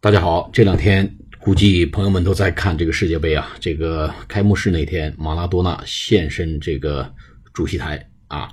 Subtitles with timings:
[0.00, 3.50] 大家好，这两天估计朋友们都在看这个世界杯啊。
[3.58, 7.12] 这个开幕式那天，马拉多纳现身这个
[7.52, 8.48] 主席台啊，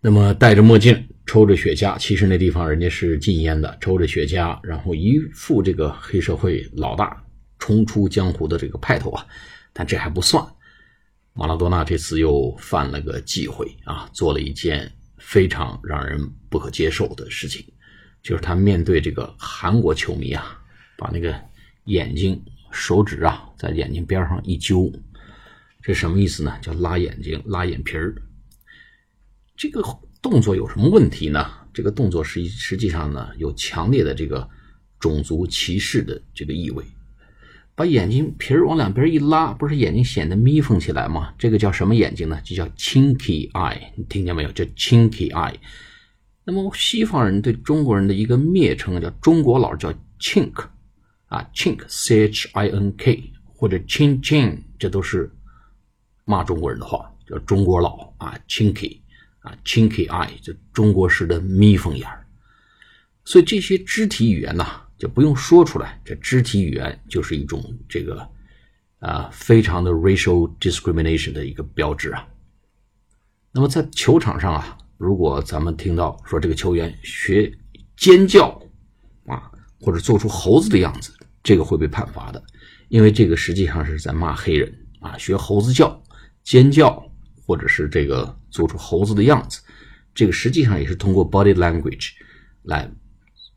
[0.00, 7.22] 那么戴着墨镜，抽着雪茄，其实那地方人家是禁烟的，抽着雪茄，然后一副这个黑社会老大
[7.60, 9.24] 冲出江湖的这个派头啊。
[9.72, 10.44] 但这还不算，
[11.34, 16.20] 马拉多纳这次又犯了个忌讳啊，做了一件非常让人
[16.50, 17.64] 不可接受的事情，
[18.24, 20.60] 就是他面对这个韩国球迷啊。
[20.96, 21.34] 把那个
[21.84, 24.92] 眼睛、手指啊，在眼睛边上一揪，
[25.82, 26.56] 这什么意思呢？
[26.60, 28.14] 叫拉眼睛、拉眼皮儿。
[29.56, 29.82] 这个
[30.22, 31.46] 动作有什么问题呢？
[31.72, 34.48] 这个动作实实际上呢，有强烈的这个
[34.98, 36.84] 种族歧视的这个意味。
[37.76, 41.34] 把眼睛皮儿往两边一拉，不是眼睛显得眯缝起来吗？
[41.36, 42.40] 这个叫什么眼睛呢？
[42.44, 44.52] 就叫 chinky eye，你听见没有？
[44.52, 45.54] 叫 chinky eye。
[46.44, 50.52] 那么西方人对中国人的一个蔑称叫中国佬，叫 chink。
[51.26, 55.30] 啊，chink，c h i n k，或者 chin chin，这都是
[56.24, 59.00] 骂中国人的话，叫中国佬啊，chinky，
[59.40, 62.26] 啊，chinky eye，就中国式的眯缝眼儿。
[63.24, 64.66] 所以这些肢体语言呢，
[64.98, 68.28] 就不用说出来，这肢体语言就是一种这个
[68.98, 72.28] 啊，非常的 racial discrimination 的一个标志啊。
[73.50, 77.50] 那么在球场上啊，如果咱们听到说这个球员学
[77.96, 78.60] 尖叫
[79.26, 79.50] 啊，
[79.84, 82.42] 或者做出猴子的样子，这个会被判罚的，
[82.88, 86.02] 因为这个实际上是在骂黑人啊，学猴子叫、
[86.42, 87.06] 尖叫，
[87.44, 89.60] 或者是这个做出猴子的样子，
[90.14, 92.12] 这个实际上也是通过 body language
[92.62, 92.90] 来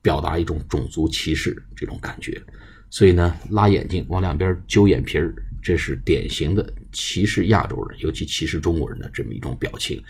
[0.00, 2.40] 表达一种种族歧视这种感觉。
[2.88, 10.00] 所以呢，拉眼睛、往两边揪眼皮儿，这是典型的歧视亚洲人，尤其歧视中国人的这么一种表情。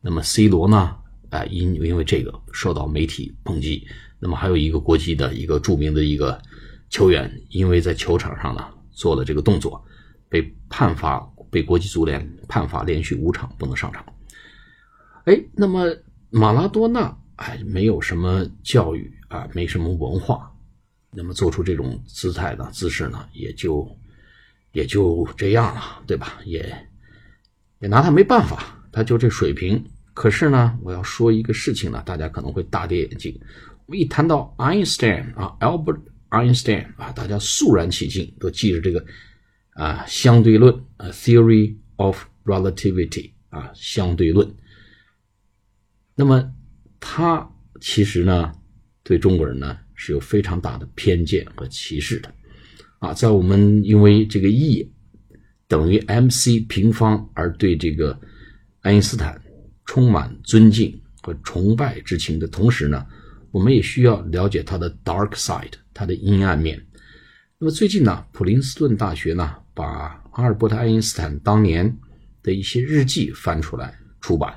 [0.00, 0.96] 那么 C 罗呢，
[1.30, 3.86] 啊，因因为这个受到媒体抨击。
[4.18, 6.40] 那么还有一个国际的一个著名的一个。
[6.92, 9.80] 球员因为在球场上呢做了这个动作，
[10.28, 14.04] 被判罚，被国际足联判罚连续五场不能上场。
[15.24, 15.86] 哎，那么
[16.30, 20.52] 马拉多纳哎没有什么教育啊，没什么文化，
[21.12, 23.88] 那么做出这种姿态呢姿势呢也就
[24.72, 26.40] 也就这样了，对吧？
[26.44, 26.88] 也
[27.78, 29.80] 也拿他没办法，他就这水平。
[30.14, 33.38] 可是呢，我要说一个事情呢，大家可能会大跌眼镜。
[33.86, 36.00] 我一谈到爱因斯坦啊，Albert。
[36.30, 39.04] Einstein 啊，大家肃然起敬，都记着这个
[39.70, 44.48] 啊，相对论啊，theory of relativity 啊，相对论。
[46.14, 46.54] 那么
[47.00, 47.50] 他
[47.80, 48.52] 其实呢，
[49.02, 52.32] 对中国人呢是有非常大的偏见和歧视的
[53.00, 54.88] 啊，在我们因为这个 E
[55.66, 58.16] 等于 mc 平方而对这个
[58.82, 59.42] 爱因斯坦
[59.90, 63.04] 充满尊敬和崇拜之情的同时呢，
[63.50, 65.72] 我们也需要了解他的 dark side。
[65.92, 66.80] 它的阴暗面。
[67.58, 69.84] 那么最近呢，普林斯顿大学呢把
[70.30, 71.94] 阿尔伯特·爱因斯坦当年
[72.40, 74.54] 的一些日记翻出来出版。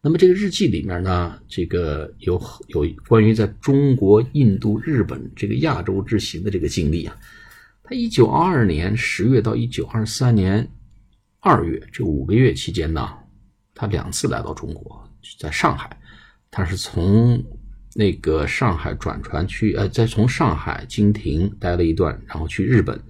[0.00, 7.16] 那么这个日记里面呢，这个有有关于在中国、印度、日本这个亚洲之行的这个经历啊。
[7.82, 10.66] 他一九二二年十月到一九二三年
[11.40, 13.06] 二月这五个月期间呢，
[13.74, 15.08] 他两次来到中国，
[15.38, 15.98] 在上海，
[16.50, 17.44] 他是从。
[17.96, 23.00] 那个上海转船去，呃，再从上海经停待了一段，然后去日本，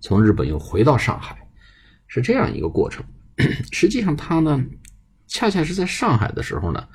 [0.00, 1.46] 从日本又回到上海，
[2.08, 3.04] 是这样一个过程。
[3.70, 4.60] 实际上，他呢，
[5.28, 6.88] 恰恰是在上海的时候呢，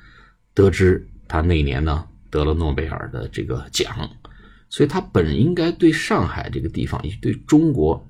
[0.52, 4.10] 得知他那年呢得了诺贝尔的这个奖，
[4.68, 8.06] 所以他本应该对上海这个地方以及对中国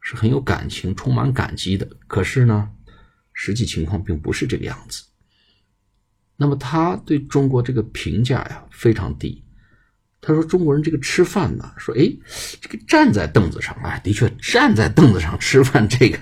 [0.00, 1.88] 是很有感情、充满感激的。
[2.08, 2.68] 可是呢，
[3.42, 5.02] 实际情况并不是这个样子。
[6.36, 9.42] 那么他对中国这个评价呀非常低。
[10.20, 12.12] 他说中国人这个吃饭呢，说哎，
[12.60, 16.18] 这个站在凳子上啊，的确站在凳子上吃饭，这个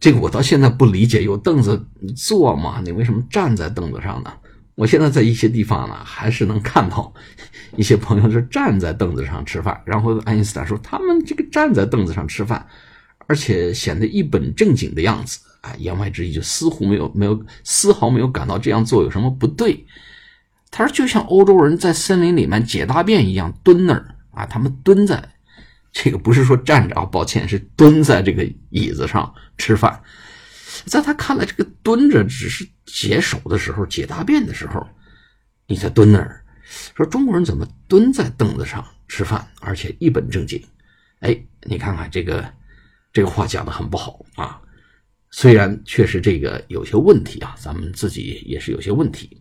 [0.00, 1.80] 这个我到现在不理解，有凳子
[2.16, 4.32] 坐嘛，你为什么站在凳子上呢？
[4.74, 7.14] 我现在在一些地方呢，还是能看到
[7.76, 9.80] 一些朋友是站在凳子上吃饭。
[9.86, 12.66] 然后爱因斯坦说，他们这个站在凳子上吃饭，
[13.28, 15.38] 而且显得一本正经的样子。
[15.76, 19.86] 言外之意就似乎没有没有丝毫没有感到这样做有什么不对。
[20.70, 25.26] 他说，就像欧洲人在森林里面解大便一样，蹲那儿啊，他们蹲在
[25.92, 30.00] 这个不是说站着啊，抱歉，是蹲在这个椅子上吃饭。
[30.84, 34.86] 在他看来，这个蹲着只是解手的时候、解大便的时候，
[35.66, 36.44] 你在蹲那儿。
[36.94, 40.62] 说中国人怎么蹲在凳子上吃饭，而且一本正经？
[41.20, 42.44] 哎，你看看这个
[43.10, 44.60] 这个话讲的很不好啊。
[45.40, 49.40] 虽然确实这个有些问题啊，咱们自己也是有些问题。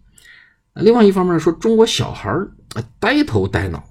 [0.76, 2.32] 另外一方面说，中国小孩
[3.00, 3.84] 呆头呆脑，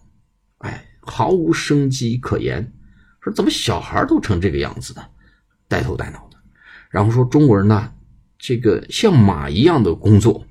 [0.58, 2.72] 哎，毫无生机可言。
[3.20, 5.04] 说怎么小孩都成这个样子的，
[5.66, 6.36] 呆头呆脑的。
[6.90, 7.92] 然后说中国人呢，
[8.38, 10.46] 这个像马一样的工作，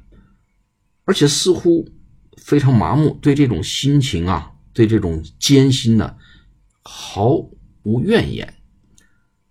[1.05, 1.89] 而且似乎
[2.35, 6.17] 非常麻木，对这种心情啊，对这种艰辛呢，
[6.83, 7.37] 毫
[7.83, 8.54] 无怨言。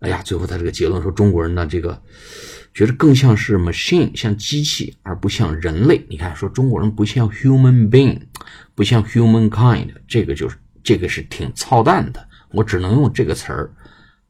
[0.05, 1.99] 哎呀，最后他这个结论说，中国人呢，这个
[2.75, 6.05] 觉得更像是 machine，像机器，而不像人类。
[6.11, 8.21] 你看，说中国人不像 human being，
[8.75, 12.29] 不像 human kind，这个就是这个是挺操蛋的。
[12.51, 13.73] 我只能用这个词儿，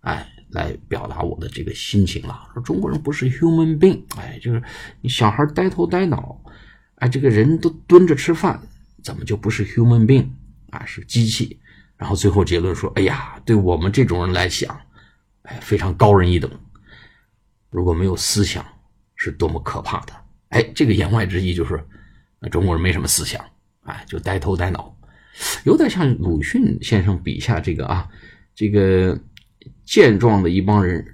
[0.02, 2.48] 哎，来表达我的这个心情了。
[2.54, 4.62] 说中国人不是 human being，哎，就是
[5.00, 6.40] 你小孩呆头呆脑，
[7.00, 8.62] 哎，这个人都蹲着吃饭，
[9.02, 10.28] 怎么就不是 human being
[10.70, 10.84] 啊？
[10.86, 11.58] 是机器。
[11.96, 14.80] 然后最后结论说，哎呀，对我们这种人来讲。
[15.44, 16.50] 哎，非常高人一等。
[17.70, 18.64] 如果没有思想，
[19.16, 20.12] 是多么可怕的！
[20.50, 21.82] 哎，这个言外之意就是，
[22.50, 23.44] 中国人没什么思想，
[23.82, 24.96] 哎，就呆头呆脑，
[25.64, 28.08] 有点像鲁迅先生笔下这个啊，
[28.54, 29.18] 这个
[29.84, 31.04] 健壮的一帮人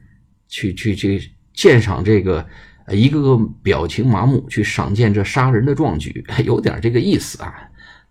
[0.48, 2.46] 去去去鉴赏这个，
[2.88, 7.54] 一个个表情麻木去赏鉴这杀人的壮举，有点这个意思啊。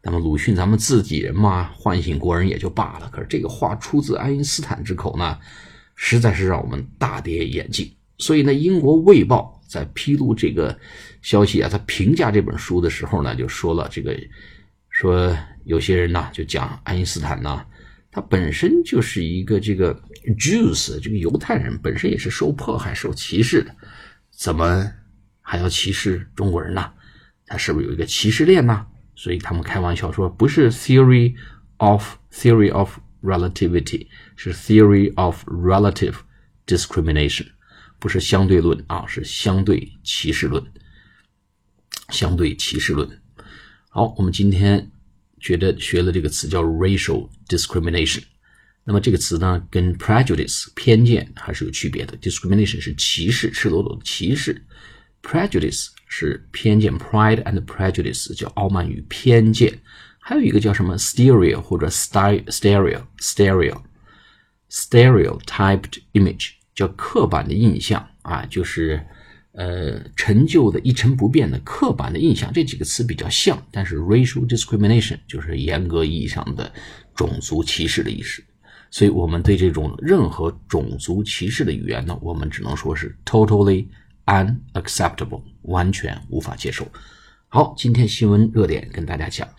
[0.02, 3.10] 那么鲁迅咱们自己人嘛，唤醒国人也就罢了。
[3.12, 5.38] 可是这个话出自爱因斯坦之口呢？
[6.02, 7.92] 实在是让我们大跌眼镜。
[8.20, 10.78] 所以呢，英国《卫报》在披露这个
[11.22, 14.18] 消息啊，他评价这本书的时候呢，就说了这个，
[14.90, 17.66] 说有些人呢就讲爱因斯坦呢，
[18.12, 19.94] 他本身就是一个这个
[20.38, 23.76] Jews，这个犹太人本身也是受迫害、受歧视的，
[24.32, 24.90] 怎么
[25.42, 26.92] 还要歧视中国人呢？
[27.46, 28.88] 他是不是有一个歧视链呢？
[29.16, 31.36] 所以他们开玩笑说，不是 theory
[31.78, 32.98] of theory of。
[33.22, 36.16] Relativity 是 theory of relative
[36.66, 37.48] discrimination，
[38.00, 40.64] 不是相对论啊，是相对歧视论。
[42.10, 43.22] 相对歧视论。
[43.90, 44.92] 好，我们今天
[45.40, 48.24] 觉得学了这个词叫 racial discrimination。
[48.84, 52.18] 那么这个词呢，跟 prejudice 偏见还是有区别的。
[52.18, 54.66] discrimination 是歧视，赤裸裸的歧视
[55.22, 59.82] ；prejudice 是偏见，pride and prejudice 叫傲慢与偏见。
[60.30, 63.82] 还有一个叫什么 stereo 或者 stereo stereo
[64.70, 69.04] stereotyped image，叫刻板的印象啊，就是
[69.54, 72.54] 呃陈旧的、一成不变的刻板的印象。
[72.54, 76.72] 这几个词比较像，但是 racial discrimination 就是严格意义上的
[77.16, 78.44] 种族歧视的意思。
[78.92, 83.88] 所以，我们对这种任何种族歧视的语言呢，我们只能说是 totally
[84.28, 86.88] unacceptable，完全无法接受。
[87.48, 89.50] 好，今天新闻热点跟大家讲。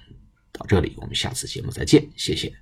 [0.61, 2.53] 到这里，我们下次节目再见，谢谢。